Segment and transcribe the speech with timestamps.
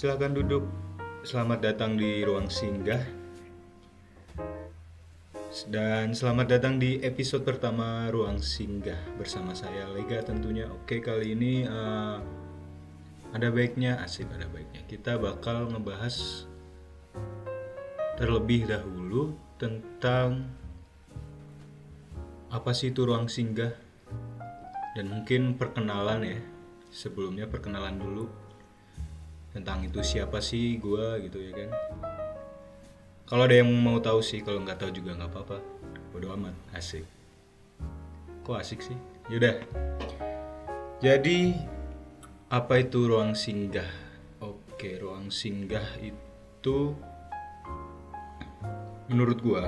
[0.00, 0.64] Silahkan duduk.
[1.28, 3.04] Selamat datang di ruang singgah.
[5.68, 10.72] Dan selamat datang di episode pertama ruang singgah bersama saya Lega tentunya.
[10.72, 12.16] Oke kali ini uh,
[13.36, 16.48] ada baiknya asik ada baiknya kita bakal ngebahas
[18.16, 20.48] terlebih dahulu tentang
[22.48, 23.76] apa sih itu ruang singgah
[24.96, 26.40] dan mungkin perkenalan ya
[26.88, 28.39] sebelumnya perkenalan dulu
[29.50, 31.70] tentang itu siapa sih gue gitu ya kan.
[33.26, 35.58] Kalau ada yang mau tahu sih kalau nggak tahu juga nggak apa-apa.
[36.10, 37.06] Bodo amat asik.
[38.42, 38.98] Kok asik sih?
[39.30, 39.62] Yaudah.
[41.00, 41.54] Jadi
[42.50, 43.86] apa itu ruang singgah?
[44.42, 46.94] Oke ruang singgah itu
[49.10, 49.64] menurut gue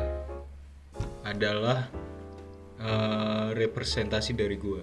[1.26, 1.90] adalah
[2.78, 4.82] uh, representasi dari gue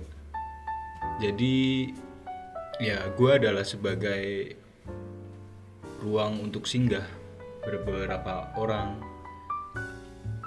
[1.20, 1.88] jadi
[2.80, 4.56] ya gue adalah sebagai
[6.00, 7.06] ruang untuk singgah
[7.64, 9.00] beberapa orang.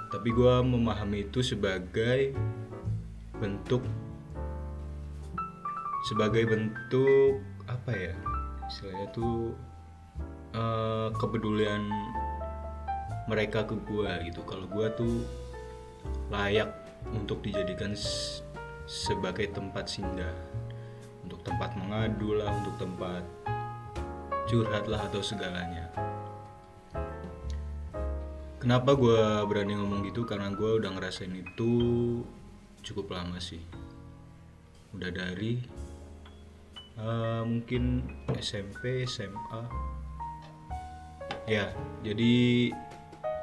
[0.09, 2.33] Tapi gue memahami itu sebagai
[3.37, 3.81] bentuk
[6.05, 8.15] sebagai bentuk apa ya
[8.67, 9.55] istilahnya tuh
[10.53, 11.87] uh, kepedulian
[13.29, 14.41] mereka ke gue gitu.
[14.43, 15.15] Kalau gue tuh
[16.29, 16.69] layak
[17.13, 17.95] untuk dijadikan
[18.87, 20.35] sebagai tempat singgah.
[21.23, 23.23] Untuk tempat mengadu lah untuk tempat
[24.53, 25.89] curhat lah atau segalanya.
[28.61, 29.17] Kenapa gue
[29.49, 30.29] berani ngomong gitu?
[30.29, 31.73] Karena gue udah ngerasain itu
[32.85, 33.65] cukup lama sih.
[34.93, 35.57] Udah dari
[37.01, 38.05] uh, mungkin
[38.37, 39.65] SMP SMA
[41.49, 41.73] ya
[42.05, 42.71] jadi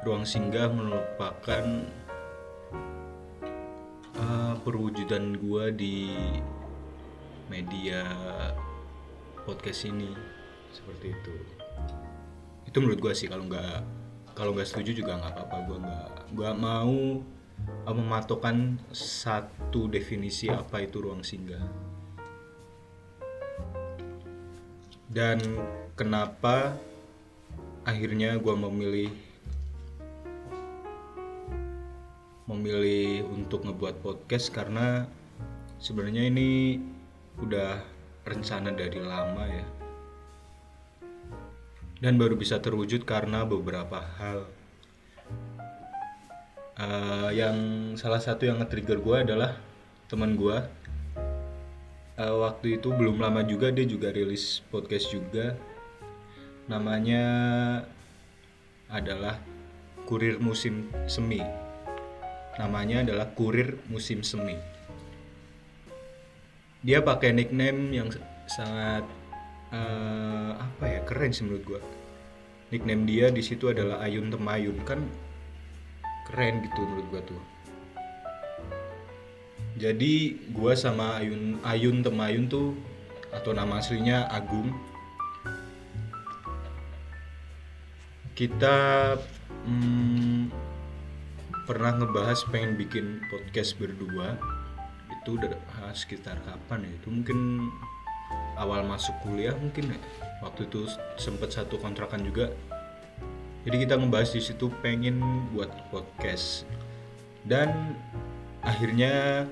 [0.07, 1.65] ruang singgah merupakan
[4.17, 5.97] uh, perwujudan gue di
[7.51, 8.01] media
[9.45, 10.30] podcast ini
[10.71, 11.35] seperti itu.
[12.67, 13.83] Itu menurut gue sih kalau nggak
[14.31, 15.57] kalau nggak setuju juga nggak apa-apa.
[15.67, 16.97] Gue nggak gue mau
[17.85, 21.61] uh, mematokkan satu definisi apa itu ruang singgah.
[25.11, 25.43] Dan
[25.99, 26.79] kenapa
[27.83, 29.11] akhirnya gue memilih
[32.47, 34.55] memilih untuk ngebuat podcast?
[34.55, 35.03] Karena
[35.83, 36.79] sebenarnya ini
[37.43, 37.83] udah
[38.23, 39.80] rencana dari lama ya
[42.01, 44.49] dan baru bisa terwujud karena beberapa hal.
[46.81, 47.55] Uh, yang
[47.93, 49.53] salah satu yang nge-trigger gue adalah
[50.09, 50.57] teman gue
[52.21, 55.57] uh, waktu itu belum lama juga dia juga rilis podcast juga.
[56.69, 57.23] Namanya
[58.89, 59.41] adalah
[60.05, 61.41] kurir musim semi.
[62.59, 64.55] Namanya adalah kurir musim semi.
[66.81, 68.09] Dia pakai nickname yang
[68.49, 69.05] sangat
[69.71, 70.99] uh, apa ya?
[71.07, 71.81] Keren sih menurut gue
[72.71, 75.03] nickname dia di situ adalah Ayun Temayun kan
[76.31, 77.41] keren gitu menurut gue tuh.
[79.75, 82.79] Jadi gue sama Ayun Ayun Temayun tuh
[83.35, 84.71] atau nama aslinya Agung.
[88.31, 89.19] Kita
[89.67, 90.47] hmm,
[91.67, 94.39] pernah ngebahas pengen bikin podcast berdua.
[95.21, 95.59] Itu udah
[95.91, 96.91] sekitar kapan ya?
[97.03, 97.67] Itu mungkin
[98.57, 99.99] awal masuk kuliah mungkin ya.
[100.41, 100.89] Waktu itu
[101.21, 102.49] sempet satu kontrakan juga.
[103.61, 105.21] Jadi kita ngebahas di situ pengen
[105.53, 106.65] buat podcast.
[107.45, 107.93] Dan
[108.65, 109.45] akhirnya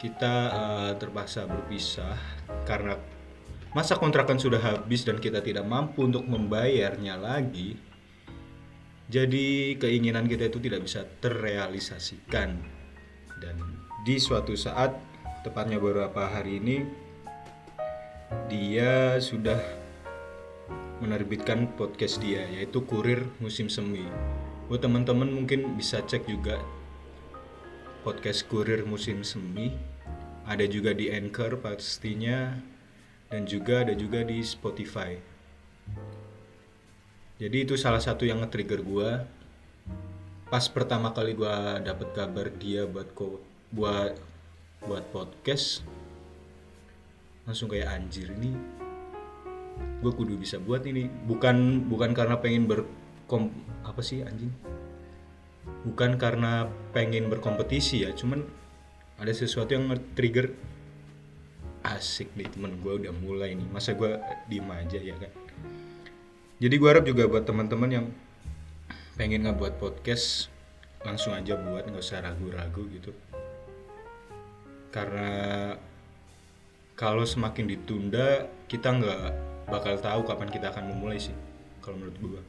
[0.00, 2.16] kita uh, terpaksa berpisah
[2.64, 2.96] karena
[3.76, 7.76] masa kontrakan sudah habis dan kita tidak mampu untuk membayarnya lagi
[9.10, 12.62] jadi keinginan kita itu tidak bisa terrealisasikan.
[13.42, 13.56] Dan
[14.06, 14.94] di suatu saat
[15.40, 16.84] tepatnya beberapa hari ini
[18.52, 19.56] dia sudah
[21.00, 24.04] menerbitkan podcast dia yaitu Kurir Musim Semi.
[24.68, 26.60] Buat teman-teman mungkin bisa cek juga
[28.04, 29.72] podcast Kurir Musim Semi.
[30.44, 32.52] Ada juga di Anchor pastinya
[33.32, 35.16] dan juga ada juga di Spotify.
[37.40, 39.10] Jadi itu salah satu yang nge-trigger gue.
[40.52, 44.29] Pas pertama kali gue dapet kabar dia buat ko buat
[44.84, 45.84] buat podcast
[47.44, 48.80] langsung kayak anjir ini
[50.00, 51.06] gue kudu bisa buat ini.
[51.08, 53.52] Bukan bukan karena pengen berkom
[53.84, 54.52] apa sih anjing?
[55.84, 58.44] Bukan karena pengen berkompetisi ya cuman
[59.20, 60.56] ada sesuatu yang trigger
[61.84, 63.68] asik nih temen gue udah mulai nih.
[63.68, 64.16] Masa gue
[64.48, 65.32] diem aja ya kan?
[66.60, 68.06] Jadi gue harap juga buat teman-teman yang
[69.16, 70.48] pengen ngebuat podcast
[71.04, 73.12] langsung aja buat nggak usah ragu-ragu gitu
[74.90, 75.30] karena
[76.98, 79.22] kalau semakin ditunda kita nggak
[79.70, 81.34] bakal tahu kapan kita akan memulai sih
[81.80, 82.40] kalau menurut gua.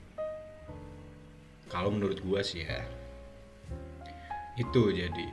[1.71, 2.83] Kalau menurut gua sih ya.
[4.59, 5.27] Itu jadi.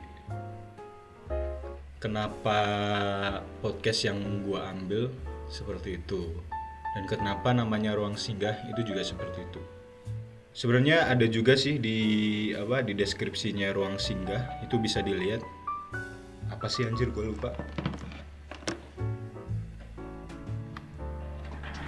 [1.99, 2.59] Kenapa
[3.59, 5.11] podcast yang gua ambil
[5.51, 6.31] seperti itu?
[6.95, 9.61] Dan kenapa namanya ruang singgah itu juga seperti itu?
[10.55, 11.99] Sebenarnya ada juga sih di
[12.55, 15.43] apa di deskripsinya ruang singgah itu bisa dilihat
[16.59, 17.07] apa sih anjir?
[17.15, 17.55] Gue lupa.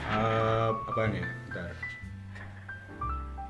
[0.08, 1.76] Uh, apa nih Bentar.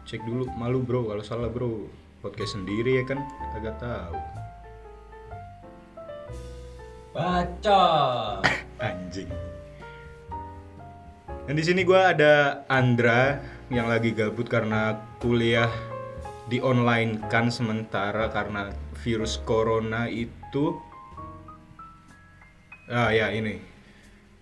[0.09, 0.50] cek dulu.
[0.57, 1.06] Malu bro.
[1.06, 1.85] Kalau salah bro.
[2.25, 3.21] Podcast sendiri ya kan?
[3.53, 4.18] Agak tahu.
[7.13, 7.85] Baca.
[8.89, 9.29] anjing.
[11.45, 13.38] Dan di sini gue ada Andra
[13.69, 15.69] yang lagi gabut karena kuliah
[16.50, 18.73] di online kan sementara karena
[19.06, 20.81] virus corona itu
[22.92, 23.56] ah ya ini.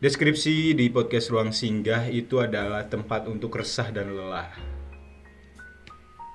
[0.01, 4.49] Deskripsi di podcast ruang singgah itu adalah tempat untuk resah dan lelah.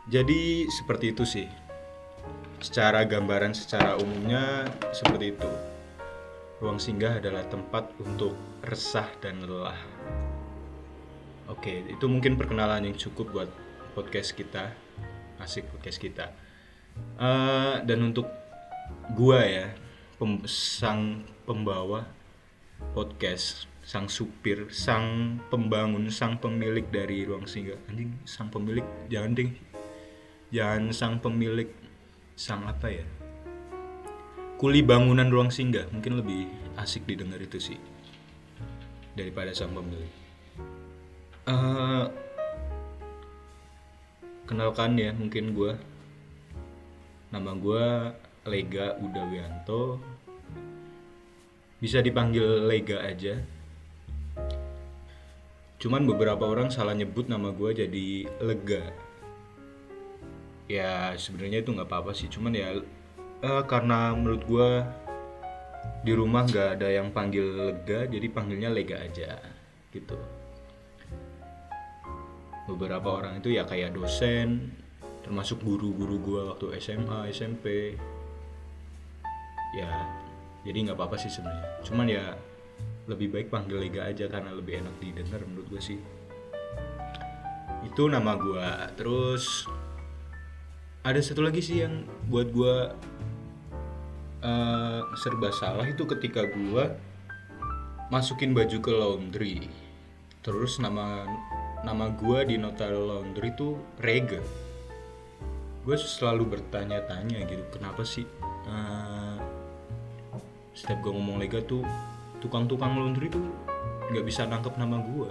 [0.06, 1.48] Jadi seperti itu sih.
[2.62, 5.50] Secara gambaran secara umumnya seperti itu.
[6.62, 9.76] Ruang singgah adalah tempat untuk resah dan lelah.
[11.50, 13.50] Oke, itu mungkin perkenalan yang cukup buat
[13.98, 14.70] podcast kita,
[15.42, 16.26] asik podcast kita.
[17.18, 18.30] Eh, dan untuk
[19.18, 19.66] gua ya,
[20.46, 22.08] sang pembawa
[22.96, 27.78] podcast, sang supir, sang pembangun, sang pemilik dari ruang singgah.
[27.88, 29.50] Anjing, sang pemilik, jangan ding,
[30.50, 31.68] jangan sang pemilik,
[32.34, 33.06] sang apa ya?
[34.56, 36.48] Kuli bangunan ruang singgah, mungkin lebih
[36.80, 37.78] asik didengar itu sih
[39.14, 40.10] daripada sang pemilik.
[41.44, 42.04] Eh,
[44.48, 45.72] kenalkan ya mungkin gue
[47.28, 47.84] nama gue
[48.48, 50.00] Lega Udawianto
[51.84, 53.36] bisa dipanggil Lega aja.
[55.76, 58.88] Cuman beberapa orang salah nyebut nama gue jadi Lega.
[60.64, 62.32] Ya sebenarnya itu nggak apa-apa sih.
[62.32, 62.72] Cuman ya
[63.44, 64.70] eh, karena menurut gue
[66.08, 69.36] di rumah nggak ada yang panggil Lega jadi panggilnya Lega aja
[69.92, 70.16] gitu.
[72.64, 74.72] Beberapa orang itu ya kayak dosen
[75.20, 77.96] termasuk guru-guru gua waktu SMA SMP
[79.76, 80.23] ya
[80.64, 81.68] jadi nggak apa-apa sih sebenarnya.
[81.84, 82.24] Cuman ya
[83.04, 86.00] lebih baik panggil Lega aja karena lebih enak didengar menurut gue sih.
[87.84, 88.88] Itu nama gua.
[88.96, 89.68] Terus
[91.04, 92.96] ada satu lagi sih yang buat gua
[94.40, 96.96] eh, serba salah itu ketika gua
[98.08, 99.68] masukin baju ke laundry.
[100.40, 101.28] Terus nama
[101.84, 104.40] nama gue di nota laundry itu Rega.
[105.84, 108.24] Gue selalu bertanya-tanya gitu kenapa sih
[108.64, 109.38] eh,
[110.74, 111.86] setiap gue ngomong Lega tuh
[112.42, 113.46] tukang-tukang laundry tuh
[114.12, 115.30] nggak bisa nangkep nama gue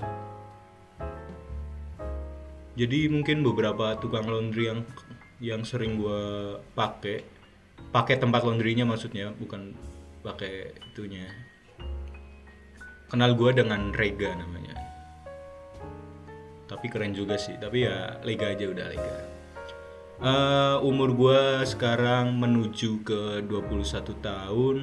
[2.74, 4.82] jadi mungkin beberapa tukang laundry yang
[5.38, 7.22] yang sering gue pakai
[7.94, 9.78] pakai tempat laundrynya maksudnya bukan
[10.26, 11.30] pakai itunya.
[13.12, 14.74] Kenal gue dengan Rega namanya.
[16.66, 19.18] Tapi keren juga sih tapi ya lega aja udah lega.
[20.24, 24.78] Eh, umur gue sekarang menuju ke 21 tahun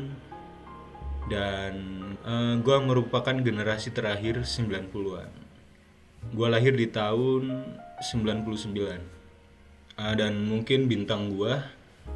[1.28, 1.74] dan
[2.62, 5.30] gue merupakan generasi terakhir 90-an
[6.32, 9.20] gue lahir di tahun 99
[10.00, 11.52] Eh, dan mungkin bintang gue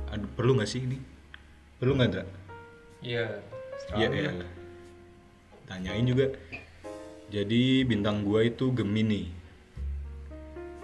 [0.08, 0.96] ada perlu nggak sih ini
[1.76, 2.24] perlu nggak Dra?
[3.04, 3.26] Iya.
[3.92, 4.32] Iya ya.
[5.68, 6.32] Tanyain juga.
[7.28, 9.28] Jadi bintang gua itu Gemini.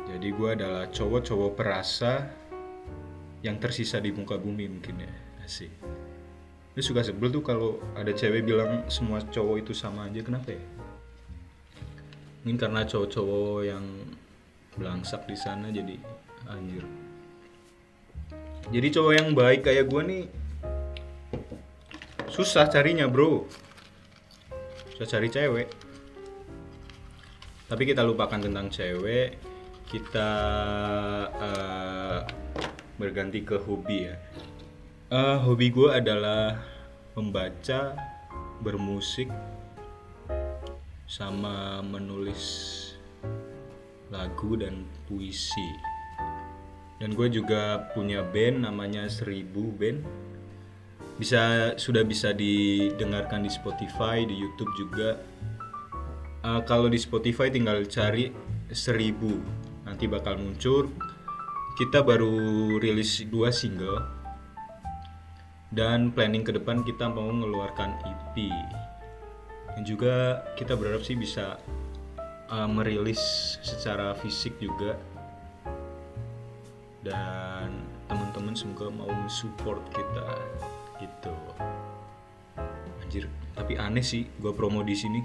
[0.05, 2.29] Jadi gua adalah cowok-cowok perasa
[3.41, 5.13] yang tersisa di muka bumi mungkin ya.
[5.41, 5.73] Asik.
[6.81, 10.25] Suka sebel tuh kalau ada cewek bilang semua cowok itu sama aja.
[10.25, 10.63] Kenapa ya?
[12.41, 13.85] Mungkin karena cowok-cowok yang
[14.81, 16.01] belangsak di sana jadi
[16.49, 16.85] anjir.
[18.73, 20.25] Jadi cowok yang baik kayak gua nih
[22.31, 23.43] susah carinya bro
[24.95, 25.67] susah cari cewek
[27.67, 29.35] tapi kita lupakan tentang cewek
[29.91, 30.31] kita
[31.43, 32.19] eh,
[33.03, 34.15] berganti ke hobi ya
[35.11, 36.55] Eh, hobi gue adalah
[37.15, 37.99] membaca
[38.63, 39.27] bermusik
[41.11, 42.77] sama menulis
[44.15, 45.71] lagu dan puisi.
[47.01, 50.05] Dan gue juga punya band namanya Seribu Band.
[51.17, 55.17] Bisa sudah bisa didengarkan di Spotify di YouTube juga.
[56.45, 58.31] Eh, kalau di Spotify tinggal cari
[58.71, 59.41] seribu.
[59.89, 60.93] Nanti bakal muncul.
[61.75, 64.20] Kita baru rilis dua single
[65.71, 68.51] dan planning ke depan kita mau mengeluarkan EP
[69.75, 71.57] dan juga kita berharap sih bisa
[72.51, 73.23] uh, merilis
[73.63, 74.99] secara fisik juga.
[77.01, 80.29] Dan teman-teman semoga mau support kita
[81.01, 81.33] gitu.
[83.01, 83.25] Anjir
[83.57, 85.21] tapi aneh sih gue promo di sini.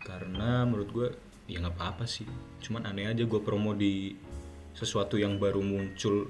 [0.00, 1.08] Karena menurut gue
[1.50, 2.24] ya nggak apa-apa sih.
[2.62, 4.16] Cuman aneh aja gue promo di
[4.72, 6.24] sesuatu yang baru muncul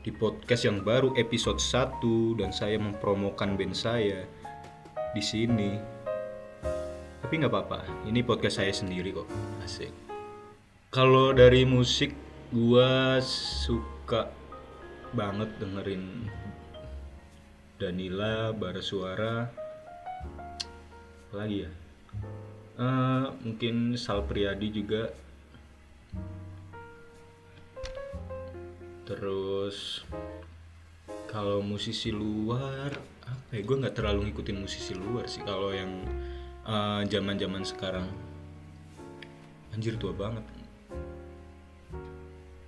[0.00, 4.24] di podcast yang baru episode 1 dan saya mempromokan band saya
[5.12, 5.76] di sini.
[7.20, 9.28] Tapi nggak apa-apa ini podcast saya sendiri kok.
[9.60, 9.92] Asik.
[10.88, 12.16] Kalau dari musik
[12.48, 14.32] gua suka
[15.12, 16.32] banget dengerin
[17.76, 19.52] Danila Bara Suara
[21.36, 21.70] lagi ya?
[22.80, 25.12] Eh, mungkin Sal Priadi juga
[29.10, 30.06] terus
[31.26, 32.94] kalau musisi luar
[33.26, 33.62] apa ya?
[33.66, 36.06] Gue nggak terlalu ngikutin musisi luar sih kalau yang
[37.10, 38.06] zaman zaman sekarang.
[39.74, 40.46] Anjir tua banget.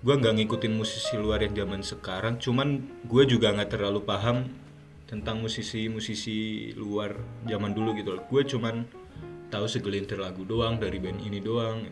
[0.03, 4.51] Gue nggak ngikutin musisi luar yang zaman sekarang cuman gue juga nggak terlalu paham
[5.07, 7.15] tentang musisi-musisi luar
[7.47, 8.27] zaman dulu gitu loh.
[8.27, 8.83] Gue cuman
[9.55, 11.87] tahu segelintir lagu doang dari band ini doang.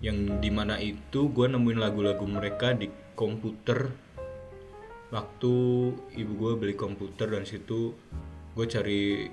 [0.00, 3.90] Yang di mana itu gue nemuin lagu-lagu mereka di komputer.
[5.10, 5.52] Waktu
[6.14, 7.90] ibu gue beli komputer dan situ
[8.54, 9.26] gue cari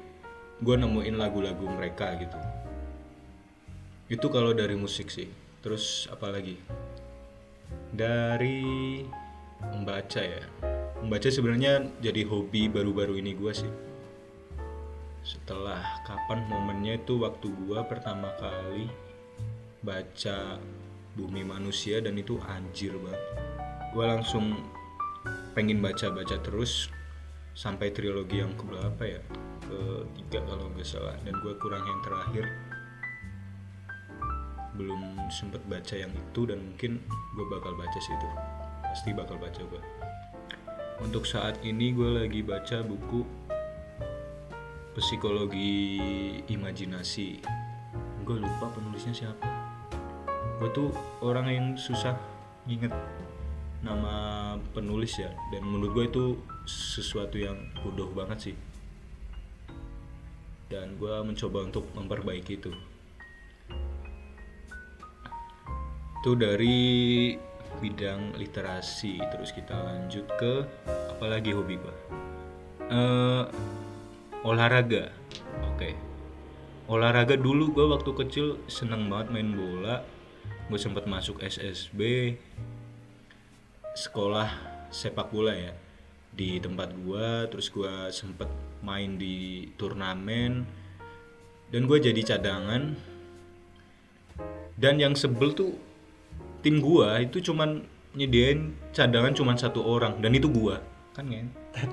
[0.58, 2.40] gue nemuin lagu-lagu mereka gitu.
[4.10, 5.30] Itu kalau dari musik sih.
[5.62, 6.58] Terus apa lagi?
[7.94, 9.06] Dari
[9.62, 10.42] membaca ya.
[11.06, 13.74] Membaca sebenarnya jadi hobi baru-baru ini gue sih.
[15.26, 18.86] Setelah kapan momennya itu waktu gua pertama kali
[19.82, 20.62] baca
[21.18, 23.55] Bumi Manusia dan itu anjir banget
[23.96, 24.60] gua langsung
[25.56, 26.92] pengen baca-baca terus
[27.56, 29.22] sampai trilogi yang keberapa ya?
[29.64, 31.16] Ketiga kalau nggak salah.
[31.24, 32.46] Dan gua kurang yang terakhir.
[34.76, 35.00] Belum
[35.32, 38.28] sempet baca yang itu dan mungkin gue bakal baca sih itu.
[38.84, 39.82] Pasti bakal baca gue
[41.04, 43.28] untuk saat ini gue lagi baca buku
[44.96, 47.44] psikologi imajinasi.
[48.24, 49.44] Gue lupa penulisnya siapa.
[50.56, 52.16] Gue tuh orang yang susah
[52.64, 52.96] inget
[53.86, 54.16] nama
[54.74, 55.30] penulis ya.
[55.54, 56.26] Dan menurut gue itu
[56.66, 58.56] sesuatu yang bodoh banget sih.
[60.66, 62.74] Dan gue mencoba untuk memperbaiki itu.
[66.26, 67.38] Itu dari
[67.78, 69.22] bidang literasi.
[69.22, 70.66] Terus kita lanjut ke
[71.14, 71.96] apalagi hobi gue
[72.90, 73.44] uh,
[74.46, 75.14] olahraga.
[75.74, 75.94] Oke.
[75.94, 75.94] Okay.
[76.86, 80.06] olahraga dulu gue waktu kecil seneng banget main bola.
[80.70, 82.34] Gue sempat masuk SSB
[83.96, 84.50] sekolah
[84.92, 85.74] sepak bola ya.
[86.36, 88.52] Di tempat gue terus gue sempet
[88.84, 90.68] main di turnamen
[91.72, 92.94] dan gue jadi cadangan.
[94.76, 95.80] Dan yang sebel tuh
[96.60, 100.76] tim gue itu cuman nyediain cadangan cuman satu orang dan itu gue
[101.16, 101.48] kan kan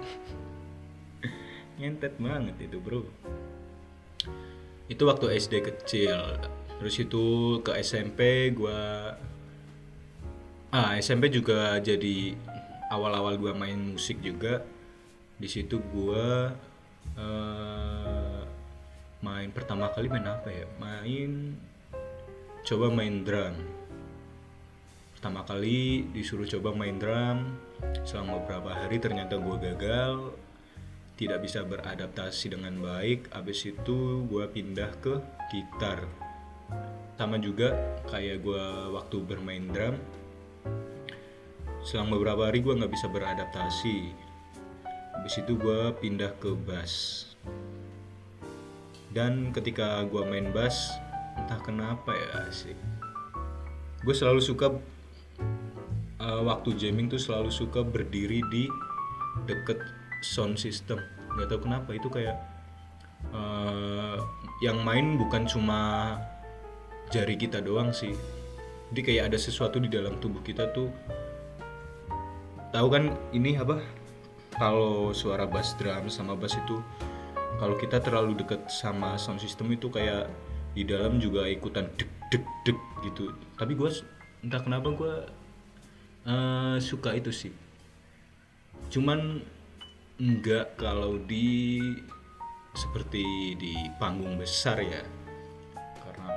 [1.78, 3.02] ngentet banget itu bro.
[4.90, 6.18] Itu waktu SD kecil.
[6.82, 7.24] Terus itu
[7.62, 9.14] ke SMP gua
[10.72, 12.32] ah SMP juga jadi
[12.88, 14.64] awal-awal gua main musik juga.
[15.36, 16.56] Di situ gua
[17.20, 18.40] uh,
[19.20, 20.64] main pertama kali main apa ya?
[20.80, 21.60] Main
[22.64, 23.52] coba main drum.
[25.12, 27.52] Pertama kali disuruh coba main drum.
[28.08, 30.34] Selama beberapa hari ternyata gue gagal
[31.18, 33.30] tidak bisa beradaptasi dengan baik.
[33.30, 36.06] Abis itu gue pindah ke gitar.
[37.18, 37.74] Sama juga
[38.10, 38.64] kayak gue
[38.94, 40.21] waktu bermain drum
[41.82, 44.14] selama beberapa hari gue nggak bisa beradaptasi.
[45.18, 47.26] Abis itu gue pindah ke bass
[49.12, 50.96] dan ketika gue main bass
[51.36, 52.76] entah kenapa ya sih
[54.02, 54.72] gue selalu suka
[56.18, 58.66] uh, waktu jamming tuh selalu suka berdiri di
[59.46, 59.78] deket
[60.26, 60.98] sound system.
[61.38, 62.36] Nggak tahu kenapa itu kayak
[63.30, 64.18] uh,
[64.58, 66.18] yang main bukan cuma
[67.14, 68.16] jari kita doang sih
[68.92, 70.92] jadi kayak ada sesuatu di dalam tubuh kita tuh
[72.76, 73.80] tahu kan ini apa?
[74.52, 76.76] Kalau suara bass drum sama bass itu
[77.56, 80.28] kalau kita terlalu dekat sama sound system itu kayak
[80.76, 83.32] di dalam juga ikutan dek dek dek gitu.
[83.56, 83.88] Tapi gue
[84.44, 85.14] entah kenapa gue
[86.28, 87.52] uh, suka itu sih.
[88.92, 89.40] Cuman
[90.20, 91.80] enggak kalau di
[92.76, 95.00] seperti di panggung besar ya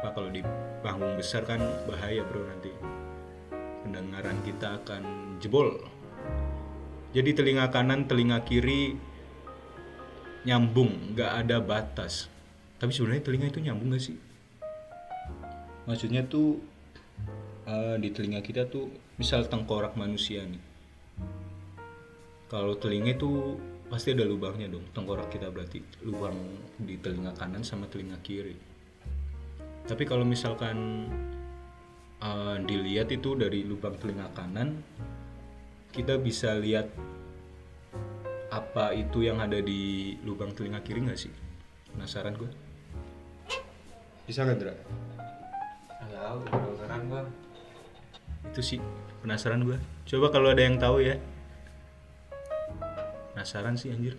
[0.06, 0.22] apa?
[0.22, 0.46] Kalau di
[0.86, 1.58] panggung besar kan
[1.90, 2.70] bahaya bro nanti.
[3.82, 5.02] Pendengaran kita akan
[5.42, 5.82] jebol.
[7.18, 8.94] Jadi telinga kanan telinga kiri
[10.46, 12.30] nyambung nggak ada batas.
[12.78, 14.18] Tapi sebenarnya telinga itu nyambung gak sih?
[15.90, 16.62] Maksudnya tuh
[17.66, 20.62] eh, di telinga kita tuh misal tengkorak manusia nih.
[22.46, 23.58] Kalau telinga itu
[23.90, 25.82] pasti ada lubangnya dong tengkorak kita berarti.
[26.06, 26.38] Lubang
[26.78, 28.75] di telinga kanan sama telinga kiri
[29.86, 31.08] tapi kalau misalkan
[32.22, 34.82] eh, dilihat itu dari lubang telinga kanan
[35.94, 36.90] kita bisa lihat
[38.52, 41.32] apa itu yang ada di lubang telinga kiri nggak sih?
[41.96, 42.52] Penasaran gue
[44.26, 44.74] bisa nggak Dra?
[46.16, 47.24] Tahu, penasaran gua.
[48.46, 48.80] itu sih
[49.22, 49.78] penasaran gue
[50.10, 51.16] coba kalau ada yang tahu ya.
[53.34, 54.18] Penasaran sih anjir.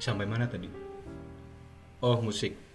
[0.00, 0.68] Sampai mana tadi?
[2.00, 2.69] Oh musik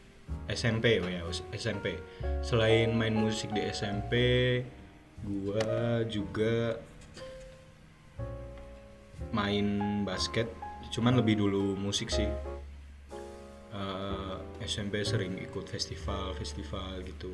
[0.45, 1.97] SMP oh ya SMP
[2.45, 4.13] selain main musik di SMP
[5.25, 6.77] gua juga
[9.33, 10.47] main basket
[10.95, 12.29] cuman lebih dulu musik sih.
[13.75, 17.27] Eh, SMP sering ikut festival-festival gitu.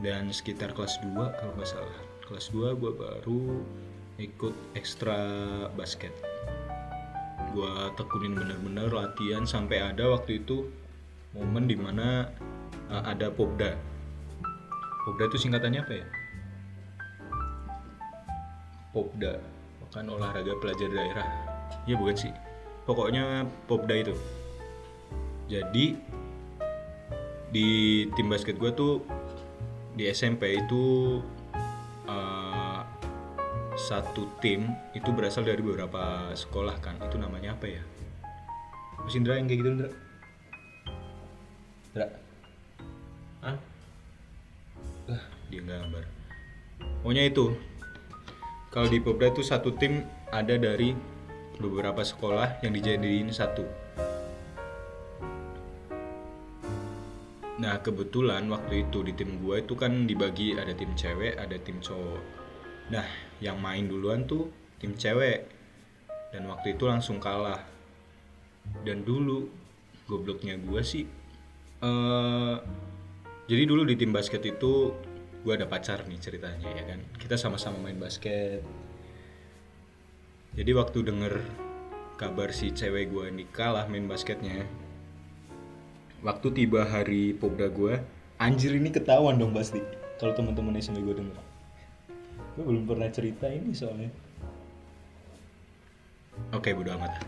[0.00, 2.00] Dan sekitar kelas 2 kalau nggak salah.
[2.24, 3.60] Kelas 2 gue baru
[4.16, 5.20] ikut ekstra
[5.76, 6.12] basket.
[7.52, 10.72] Gue tekunin bener-bener latihan sampai ada waktu itu
[11.36, 12.32] momen di mana
[12.88, 13.76] uh, ada popda
[15.06, 16.06] popda itu singkatannya apa ya?
[18.90, 19.32] Popda
[19.86, 21.28] bukan olahraga pelajar daerah.
[21.86, 22.32] Ya bukan sih.
[22.82, 24.14] Pokoknya popda itu.
[25.46, 25.94] Jadi
[27.54, 27.68] di
[28.18, 29.06] tim basket gue tuh
[29.94, 31.22] di SMP itu
[32.10, 32.82] uh,
[33.78, 36.98] satu tim itu berasal dari beberapa sekolah kan.
[37.06, 37.82] Itu namanya apa ya?
[39.06, 39.90] Mas Indra yang kayak gitu Indra
[43.46, 43.58] Hah?
[45.06, 46.04] lah dia gambar
[47.02, 47.54] pokoknya itu
[48.74, 50.02] kalau di Popda itu satu tim
[50.34, 50.92] ada dari
[51.62, 53.86] beberapa sekolah yang dijadiin satu
[57.56, 61.80] Nah kebetulan waktu itu di tim gue itu kan dibagi ada tim cewek ada tim
[61.80, 62.20] cowok.
[62.92, 63.08] Nah
[63.40, 65.48] yang main duluan tuh tim cewek
[66.36, 67.64] dan waktu itu langsung kalah.
[68.84, 69.48] Dan dulu
[70.04, 71.08] gobloknya gue sih,
[71.80, 72.56] eh
[73.46, 74.90] jadi dulu di tim basket itu
[75.46, 77.00] gue ada pacar nih ceritanya ya kan.
[77.14, 78.62] Kita sama-sama main basket.
[80.58, 81.34] Jadi waktu denger
[82.18, 84.66] kabar si cewek gue ini kalah main basketnya,
[86.26, 88.00] waktu tiba hari popda gue
[88.40, 89.80] anjir ini ketahuan dong pasti
[90.18, 91.36] kalau teman-teman SMP gue denger
[92.56, 94.10] gue belum pernah cerita ini soalnya
[96.56, 97.22] oke bodo amat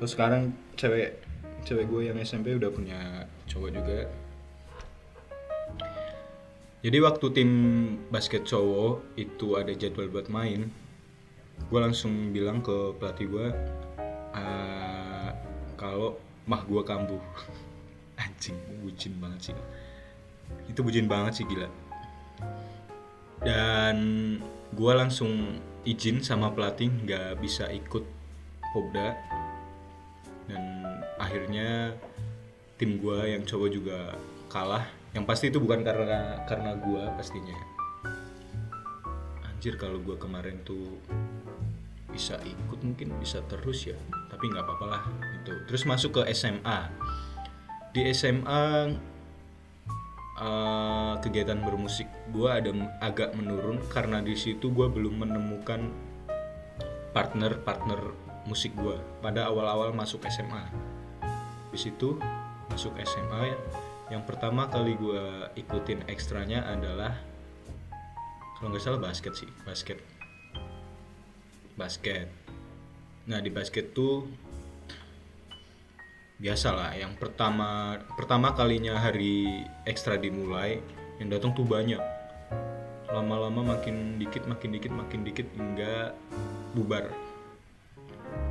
[0.00, 1.20] terus sekarang cewek
[1.64, 3.98] cewek gue yang SMP udah punya cowok juga
[6.84, 7.50] jadi waktu tim
[8.08, 10.70] basket cowok itu ada jadwal buat main
[11.58, 13.46] gue langsung bilang ke pelatih gue
[14.30, 15.34] "Ah,
[15.74, 16.14] kalau
[16.48, 17.20] mah gue kambuh.
[18.22, 19.56] Anjing bucin banget sih.
[20.66, 21.68] Itu bucin banget sih gila.
[23.44, 23.96] Dan
[24.74, 28.02] gue langsung izin sama pelatih nggak bisa ikut
[28.74, 29.14] popda
[30.50, 30.62] dan
[31.16, 31.94] akhirnya
[32.76, 33.98] tim gue yang cowok juga
[34.52, 34.84] kalah
[35.16, 37.56] yang pasti itu bukan karena karena gue pastinya.
[39.48, 41.00] Anjir kalau gue kemarin tuh
[42.08, 43.96] bisa ikut mungkin bisa terus ya.
[44.28, 45.02] Tapi nggak apa-apa lah
[45.48, 46.78] itu terus masuk ke SMA
[47.96, 48.94] di SMA
[50.38, 55.88] eh, kegiatan bermusik gue ada agak menurun karena di situ gue belum menemukan
[57.16, 60.64] partner-partner musik gue pada awal-awal masuk SMA
[61.72, 62.16] di situ
[62.68, 63.58] masuk SMA ya
[64.08, 67.12] yang pertama kali gue ikutin ekstranya adalah
[68.56, 70.00] kalau nggak salah basket sih basket.
[71.76, 72.26] Basket.
[73.28, 74.24] Nah di basket tuh
[76.40, 80.80] biasa lah yang pertama pertama kalinya hari ekstra dimulai
[81.20, 82.00] yang datang tuh banyak.
[83.12, 86.16] Lama-lama makin dikit makin dikit makin dikit hingga
[86.72, 87.12] bubar.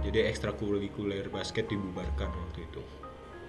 [0.05, 3.06] Jadi ekstrakurikuler basket dibubarkan waktu itu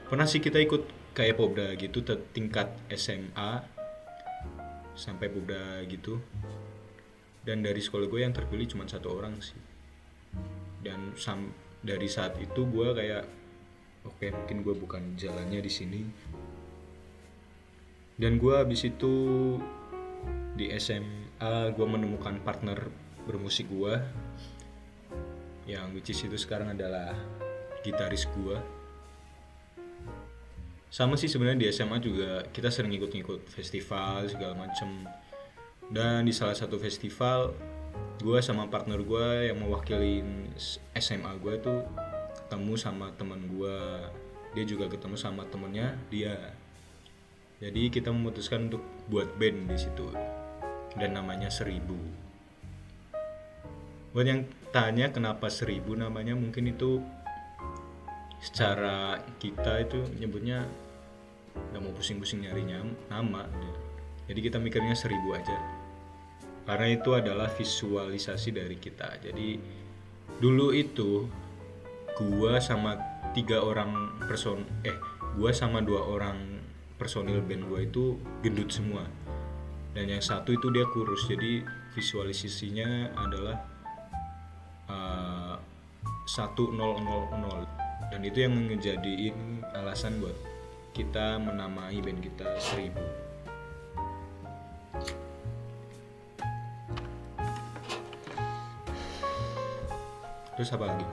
[0.09, 2.01] pernah sih kita ikut kayak pobda gitu
[2.33, 3.61] tingkat SMA
[4.97, 6.19] sampai pobda gitu.
[7.45, 9.61] Dan dari sekolah gue yang terpilih cuma satu orang sih.
[10.81, 11.53] Dan sam
[11.85, 13.25] dari saat itu gue kayak
[14.05, 16.01] oke mungkin gue bukan jalannya di sini.
[18.19, 19.15] Dan gue habis itu
[20.59, 22.91] di SMA gue menemukan partner
[23.29, 23.95] bermusik gue
[25.69, 27.13] yang which is itu sekarang adalah
[27.85, 28.57] gitaris gue
[30.89, 35.05] sama sih sebenarnya di SMA juga kita sering ikut-ikut festival segala macem.
[35.89, 37.53] Dan di salah satu festival
[38.21, 40.53] gue sama partner gue yang mewakilin
[40.97, 41.81] SMA gue tuh
[42.45, 43.79] ketemu sama teman gue
[44.57, 46.37] dia juga ketemu sama temennya dia.
[47.59, 50.09] Jadi kita memutuskan untuk buat band di situ.
[50.97, 51.99] Dan namanya seribu.
[54.17, 57.03] Buat yang tanya kenapa seribu namanya mungkin itu
[58.39, 60.67] secara kita itu nyebutnya
[61.75, 63.47] nggak mau pusing-pusing nyarinya nama
[64.29, 65.57] jadi kita mikirnya seribu aja.
[66.69, 69.17] Karena itu adalah visualisasi dari kita.
[69.25, 69.57] Jadi
[70.37, 71.25] dulu itu
[72.21, 73.01] gua sama
[73.33, 74.93] tiga orang person eh
[75.41, 76.61] gua sama dua orang
[77.01, 79.09] personil band gua itu gendut semua.
[79.97, 81.25] Dan yang satu itu dia kurus.
[81.25, 81.65] Jadi
[81.97, 83.57] visualisasinya adalah
[84.93, 85.57] uh,
[86.29, 86.69] 1000
[88.09, 90.37] dan itu yang ngejadiin alasan buat
[90.97, 93.05] kita menamai band kita seribu.
[100.59, 101.07] Terus apa lagi?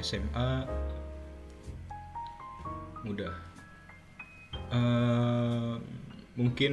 [0.00, 0.64] SMA
[3.04, 3.36] mudah
[4.72, 5.76] uh,
[6.40, 6.72] mungkin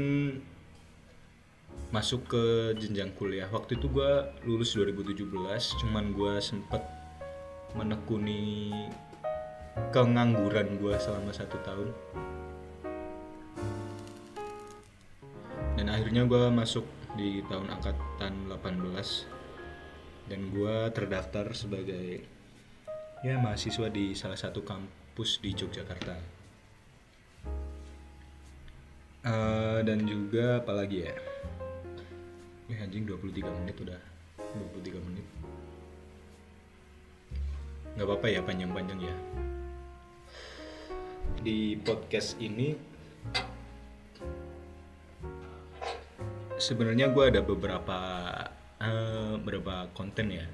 [1.91, 2.43] masuk ke
[2.80, 3.51] jenjang kuliah.
[3.51, 4.12] Waktu itu gue
[4.47, 5.27] lulus 2017
[5.84, 6.84] cuman gue sempet
[7.75, 8.71] menekuni
[9.92, 11.90] kengangguran gue selama satu tahun.
[15.78, 16.86] Dan akhirnya gue masuk
[17.18, 22.22] di tahun angkatan 18 dan gue terdaftar sebagai
[23.26, 26.16] ya mahasiswa di salah satu kampus di Yogyakarta.
[29.28, 31.16] Uh, dan juga apalagi ya?
[32.68, 34.02] Ya anjing 23 menit udah.
[34.78, 35.26] 23 menit.
[37.98, 39.16] Nggak apa-apa ya panjang-panjang ya
[41.41, 42.73] di podcast ini
[46.58, 48.00] sebenarnya gue ada beberapa
[48.82, 50.47] uh, beberapa konten ya.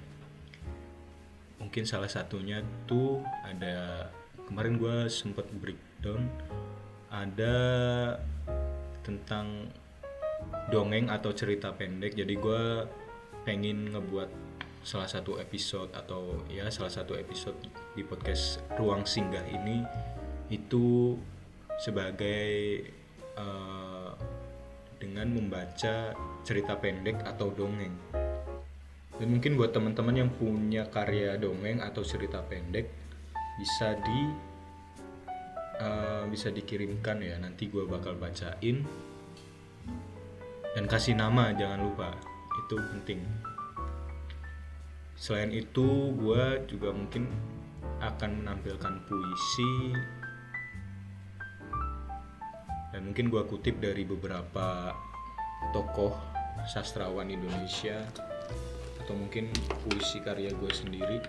[1.64, 4.08] Mungkin salah satunya tuh ada
[4.46, 6.28] kemarin gue sempet breakdown
[7.08, 7.56] ada
[9.06, 9.72] tentang
[10.68, 12.20] dongeng atau cerita pendek.
[12.20, 12.64] Jadi gue
[13.48, 14.30] pengen ngebuat
[14.84, 17.56] salah satu episode atau ya salah satu episode
[17.96, 19.80] di podcast ruang singgah ini
[20.54, 21.18] itu
[21.82, 22.86] sebagai
[23.34, 24.14] uh,
[25.02, 26.14] dengan membaca
[26.46, 27.94] cerita pendek atau dongeng.
[29.18, 32.90] Dan mungkin buat teman-teman yang punya karya dongeng atau cerita pendek
[33.62, 34.20] bisa di
[35.82, 37.38] uh, bisa dikirimkan ya.
[37.38, 38.86] Nanti gue bakal bacain.
[40.74, 42.10] Dan kasih nama jangan lupa.
[42.66, 43.22] Itu penting.
[45.14, 47.30] Selain itu gue juga mungkin
[48.02, 49.94] akan menampilkan puisi
[53.04, 54.96] mungkin gue kutip dari beberapa
[55.76, 56.16] tokoh
[56.64, 58.00] sastrawan Indonesia
[59.04, 59.52] atau mungkin
[59.84, 61.20] puisi karya gue sendiri.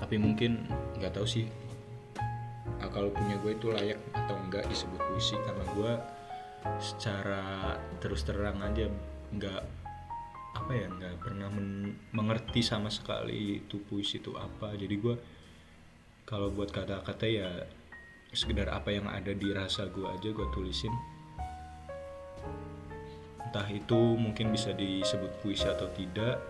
[0.00, 0.64] Tapi mungkin
[0.96, 1.46] nggak tahu sih
[2.94, 5.92] kalau punya gue itu layak atau enggak disebut puisi karena gue
[6.78, 8.86] secara terus terang aja
[9.34, 9.62] nggak
[10.54, 14.78] apa ya nggak pernah men mengerti sama sekali itu puisi itu apa.
[14.78, 15.14] Jadi gue
[16.22, 17.50] kalau buat kata-kata ya
[18.34, 20.92] sekedar apa yang ada di rasa gue aja gue tulisin.
[23.46, 26.42] Entah itu mungkin bisa disebut puisi atau tidak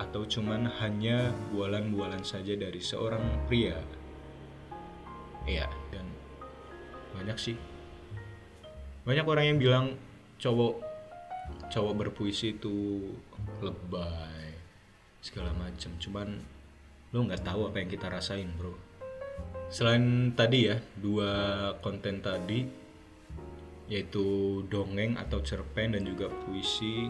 [0.00, 3.76] atau cuman hanya bualan-bualan saja dari seorang pria.
[5.44, 6.08] Ya dan
[7.14, 7.56] banyak sih.
[9.04, 9.86] Banyak orang yang bilang
[10.40, 10.80] cowok
[11.68, 13.04] cowok berpuisi itu
[13.60, 14.54] lebay
[15.20, 16.28] segala macam cuman
[17.10, 18.87] lo nggak tahu apa yang kita rasain bro
[19.68, 21.30] selain tadi ya dua
[21.84, 22.64] konten tadi
[23.88, 27.08] yaitu dongeng atau cerpen dan juga puisi.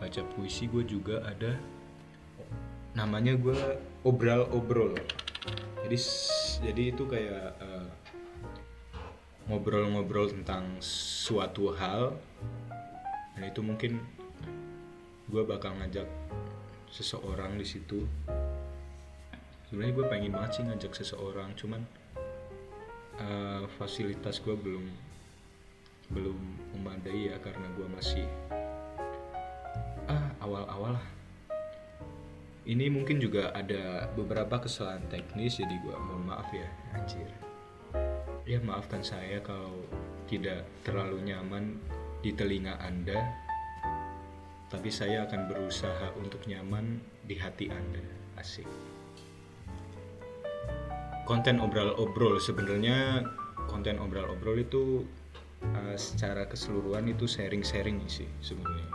[0.00, 1.60] Baca puisi gue juga ada.
[2.96, 3.56] Namanya gue
[4.00, 4.96] obral obrol.
[5.84, 5.96] Jadi
[6.64, 7.88] jadi itu kayak uh,
[9.52, 12.16] ngobrol-ngobrol tentang suatu hal.
[13.36, 14.00] Dan itu mungkin
[15.28, 16.08] gue bakal ngajak
[16.88, 18.08] seseorang di situ
[19.70, 21.86] sebenarnya gue pengen banget sih ngajak seseorang cuman
[23.22, 24.82] uh, fasilitas gue belum
[26.10, 26.38] belum
[26.74, 28.26] memadai ya karena gue masih
[30.10, 31.06] ah awal-awal lah
[32.66, 36.66] ini mungkin juga ada beberapa kesalahan teknis jadi gue mohon maaf ya
[36.98, 37.30] anjir
[38.50, 39.86] ya maafkan saya kalau
[40.26, 41.78] tidak terlalu nyaman
[42.22, 43.18] di telinga Anda,
[44.70, 48.04] tapi saya akan berusaha untuk nyaman di hati Anda.
[48.38, 48.68] Asik.
[51.30, 53.22] Konten obrol-obrol sebenarnya
[53.70, 55.06] konten obrol-obrol itu
[55.62, 58.90] uh, secara keseluruhan itu sharing-sharing sih sebenarnya.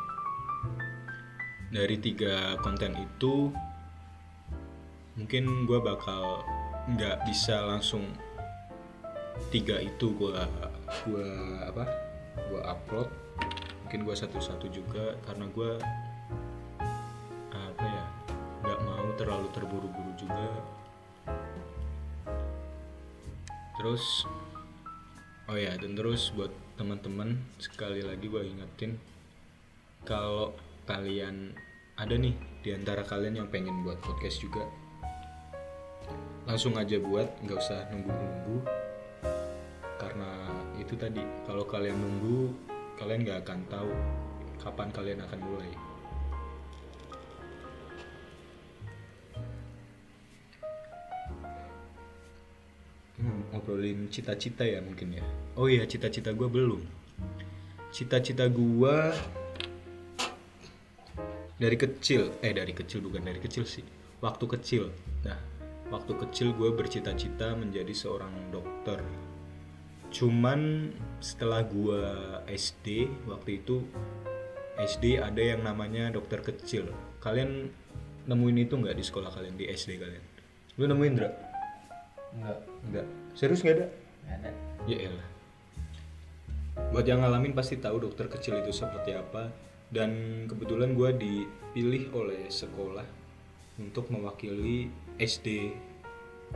[1.72, 3.56] Dari tiga konten itu
[5.16, 6.44] mungkin gue bakal
[6.92, 8.04] nggak bisa langsung
[9.48, 10.44] tiga itu gua
[11.08, 11.32] gua
[11.72, 11.88] apa
[12.52, 13.10] gua upload.
[13.88, 15.80] Mungkin gua satu-satu juga karena gua
[17.56, 18.06] apa ya
[18.60, 20.52] nggak mau terlalu terburu-buru juga
[23.86, 24.26] terus
[25.46, 28.98] oh ya dan terus buat teman-teman sekali lagi gua ingetin
[30.02, 30.58] kalau
[30.90, 31.54] kalian
[31.94, 32.34] ada nih
[32.66, 34.66] di antara kalian yang pengen buat podcast juga
[36.50, 38.58] langsung aja buat nggak usah nunggu-nunggu
[40.02, 40.34] karena
[40.82, 42.58] itu tadi kalau kalian nunggu
[42.98, 43.94] kalian nggak akan tahu
[44.66, 45.70] kapan kalian akan mulai
[53.56, 55.24] ngobrolin cita-cita ya mungkin ya
[55.56, 56.84] oh iya cita-cita gue belum
[57.96, 58.98] cita-cita gue
[61.56, 63.88] dari kecil eh dari kecil bukan dari kecil sih
[64.20, 64.92] waktu kecil
[65.24, 65.40] nah
[65.88, 69.00] waktu kecil gue bercita-cita menjadi seorang dokter
[70.12, 70.92] cuman
[71.24, 72.04] setelah gue
[72.52, 73.88] SD waktu itu
[74.76, 76.92] SD ada yang namanya dokter kecil
[77.24, 77.72] kalian
[78.28, 80.24] nemuin itu nggak di sekolah kalian di SD kalian
[80.76, 81.30] lu nemuin Dra?
[82.36, 82.60] Enggak.
[82.84, 83.08] Enggak.
[83.36, 83.88] Serius nggak ada?
[84.24, 84.52] Nggak ada.
[84.88, 85.28] Ya elah.
[86.96, 89.52] Buat yang ngalamin pasti tahu dokter kecil itu seperti apa
[89.92, 93.04] dan kebetulan gue dipilih oleh sekolah
[93.76, 94.88] untuk mewakili
[95.20, 95.76] SD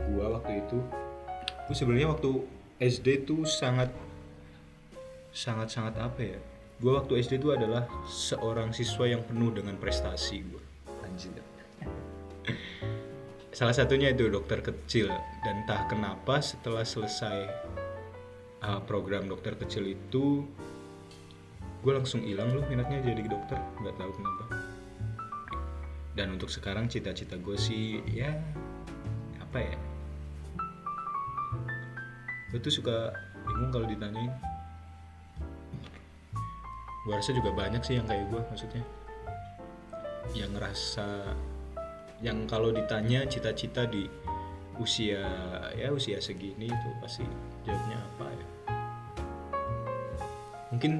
[0.00, 0.80] gue waktu itu.
[1.68, 2.48] Gue sebenarnya waktu
[2.80, 3.92] SD tuh sangat
[5.36, 6.40] sangat sangat apa ya?
[6.80, 10.64] Gue waktu SD itu adalah seorang siswa yang penuh dengan prestasi gue.
[11.04, 11.49] Anjir.
[13.50, 15.10] Salah satunya itu dokter kecil.
[15.42, 17.50] Dan entah kenapa setelah selesai
[18.62, 20.46] uh, program dokter kecil itu
[21.80, 23.58] gue langsung hilang loh minatnya jadi dokter.
[23.82, 24.44] Nggak tahu kenapa.
[26.14, 28.30] Dan untuk sekarang cita-cita gue sih ya
[29.42, 29.76] apa ya?
[32.54, 33.10] Gue tuh suka
[33.46, 34.30] bingung kalau ditanyain.
[37.02, 38.84] Gue rasa juga banyak sih yang kayak gue maksudnya.
[40.38, 41.34] Yang ngerasa
[42.20, 44.04] yang kalau ditanya cita-cita di
[44.80, 45.20] usia
[45.76, 47.24] ya usia segini itu pasti
[47.64, 48.46] jawabnya apa ya?
[50.70, 50.92] Mungkin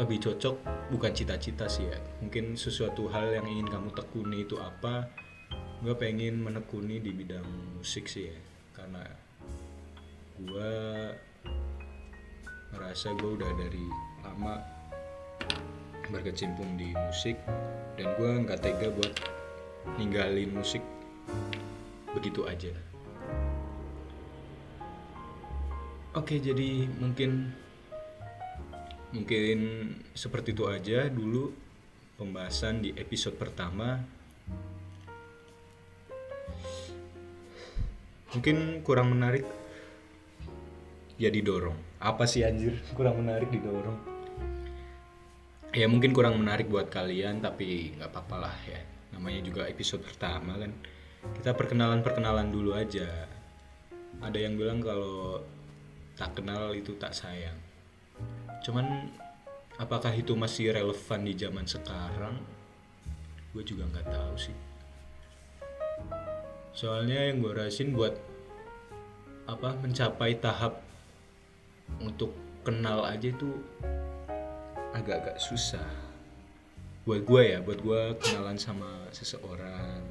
[0.00, 0.56] lebih cocok
[0.90, 1.98] bukan cita-cita sih ya.
[2.24, 5.06] Mungkin sesuatu hal yang ingin kamu tekuni itu apa?
[5.84, 8.38] Gue pengen menekuni di bidang musik sih ya.
[8.74, 9.04] Karena
[10.40, 10.72] gue
[12.72, 13.86] merasa gue udah dari
[14.24, 14.56] lama
[16.10, 17.38] berkecimpung di musik
[17.94, 19.39] dan gue nggak tega buat
[19.96, 20.84] ninggalin musik
[22.12, 22.72] begitu aja.
[26.10, 27.54] Oke, jadi mungkin
[29.14, 29.58] mungkin
[30.10, 31.54] seperti itu aja dulu
[32.18, 34.02] pembahasan di episode pertama.
[38.34, 39.46] Mungkin kurang menarik
[41.14, 41.78] ya didorong.
[42.02, 42.78] Apa sih anjir?
[42.98, 43.98] Kurang menarik didorong.
[45.70, 50.56] Ya mungkin kurang menarik buat kalian tapi nggak apa-apa lah ya namanya juga episode pertama
[50.56, 50.72] kan.
[51.36, 53.28] Kita perkenalan perkenalan dulu aja.
[54.20, 55.40] Ada yang bilang kalau
[56.16, 57.56] tak kenal itu tak sayang.
[58.60, 59.08] Cuman
[59.80, 62.36] apakah itu masih relevan di zaman sekarang?
[63.52, 64.56] Gue juga nggak tahu sih.
[66.76, 68.14] Soalnya yang gue rasain buat
[69.50, 70.78] apa mencapai tahap
[71.98, 72.30] untuk
[72.62, 73.50] kenal aja itu
[74.94, 76.09] agak-agak susah
[77.00, 80.04] buat gue ya buat gue kenalan sama seseorang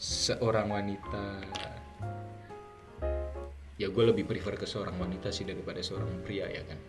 [0.00, 1.26] seorang wanita.
[3.76, 6.80] Ya gue lebih prefer ke seorang wanita sih daripada seorang pria ya kan?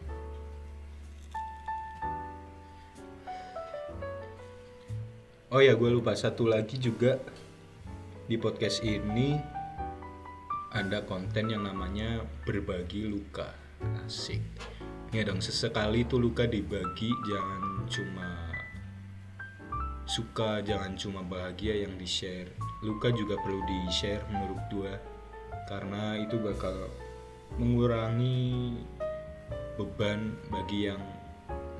[5.51, 6.15] Oh ya gue lupa.
[6.15, 7.19] Satu lagi juga
[8.31, 9.35] di podcast ini
[10.71, 13.51] ada konten yang namanya berbagi luka.
[14.07, 14.39] Asik.
[15.11, 18.30] Ya dong sesekali tuh luka dibagi jangan cuma
[20.11, 22.51] suka jangan cuma bahagia yang di share
[22.83, 24.95] luka juga perlu di share menurut gua
[25.71, 26.91] karena itu bakal
[27.55, 28.75] mengurangi
[29.79, 31.01] beban bagi yang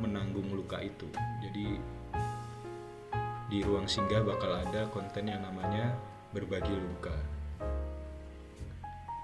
[0.02, 1.08] menanggung luka itu.
[1.44, 1.78] Jadi
[3.52, 5.94] di ruang singgah bakal ada konten yang namanya
[6.34, 7.14] berbagi luka.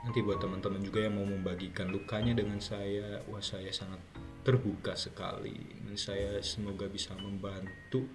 [0.05, 3.99] Nanti buat teman-teman juga yang mau membagikan lukanya dengan saya wah saya sangat
[4.45, 5.57] terbuka sekali.
[5.83, 8.07] Dan saya semoga bisa membantu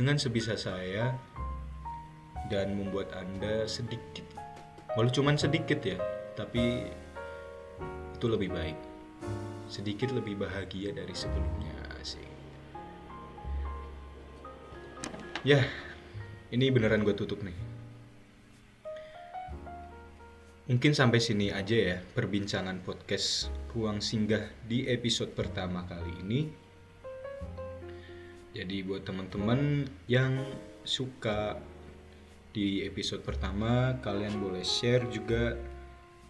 [0.00, 1.12] dengan sebisa saya
[2.48, 4.24] dan membuat anda sedikit.
[4.96, 6.00] Walau cuman sedikit ya
[6.32, 6.88] tapi
[8.16, 8.80] itu lebih baik.
[9.68, 12.30] Sedikit lebih bahagia dari sebelumnya sih
[15.44, 15.60] ya
[16.52, 17.56] ini beneran gue tutup nih.
[20.70, 26.40] Mungkin sampai sini aja ya perbincangan podcast Ruang Singgah di episode pertama kali ini.
[28.50, 30.42] Jadi buat teman-teman yang
[30.82, 31.54] suka
[32.50, 35.54] di episode pertama, kalian boleh share juga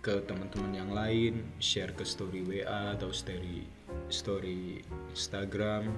[0.04, 3.64] ke teman-teman yang lain, share ke story WA atau story
[4.12, 5.92] story Instagram.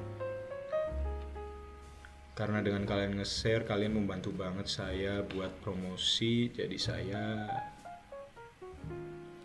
[2.38, 6.54] Karena dengan kalian nge-share, kalian membantu banget saya buat promosi.
[6.54, 7.50] Jadi saya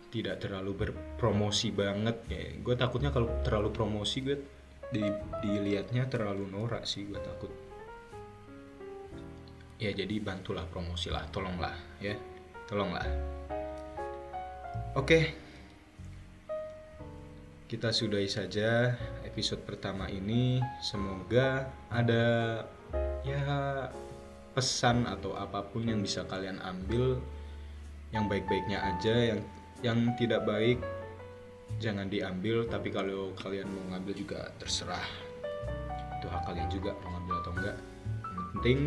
[0.08, 2.42] tidak terlalu berpromosi banget ya.
[2.64, 4.57] Gue takutnya kalau terlalu promosi gue
[4.88, 5.04] di,
[5.44, 7.52] dilihatnya terlalu norak sih gue takut.
[9.78, 12.16] Ya jadi bantulah promosi lah tolonglah ya
[12.66, 13.06] tolonglah.
[14.98, 15.46] Oke.
[17.68, 18.96] Kita sudahi saja
[19.28, 20.58] episode pertama ini.
[20.80, 22.64] Semoga ada
[23.20, 23.44] ya
[24.56, 27.20] pesan atau apa pun yang bisa kalian ambil
[28.10, 29.40] yang baik-baiknya aja yang
[29.84, 30.80] yang tidak baik
[31.76, 35.04] jangan diambil tapi kalau kalian mau ngambil juga terserah.
[36.18, 37.78] Itu hak kalian juga mau ngambil atau enggak.
[38.34, 38.78] Yang penting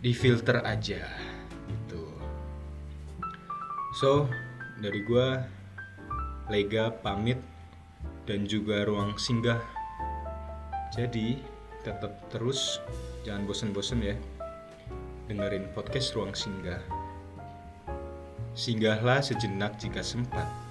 [0.00, 1.02] difilter aja
[1.68, 2.04] gitu.
[3.98, 4.30] So
[4.80, 5.42] dari gua
[6.46, 7.42] lega pamit
[8.24, 9.60] dan juga ruang singgah.
[10.94, 11.42] Jadi
[11.84, 12.80] tetap terus
[13.22, 14.16] jangan bosen-bosen ya
[15.26, 16.80] dengerin podcast ruang singgah.
[18.56, 20.65] Singgahlah sejenak jika sempat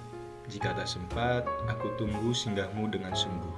[0.46, 3.56] jika tak sempat, aku tunggu singgahmu dengan sungguh.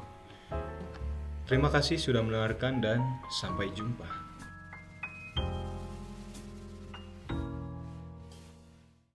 [1.48, 4.27] Terima kasih sudah mendengarkan dan sampai jumpa.